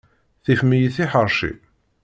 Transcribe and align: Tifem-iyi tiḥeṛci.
Tifem-iyi 0.43 0.89
tiḥeṛci. 0.95 1.51